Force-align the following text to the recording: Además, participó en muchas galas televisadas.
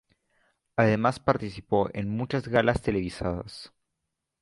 Además, 0.77 1.19
participó 1.19 1.91
en 1.93 2.09
muchas 2.09 2.47
galas 2.47 2.81
televisadas. 2.81 3.71